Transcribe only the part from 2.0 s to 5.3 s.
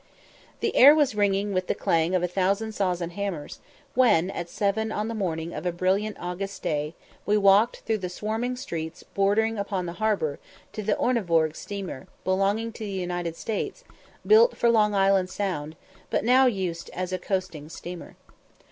of a thousand saws and hammers, when, at seven on the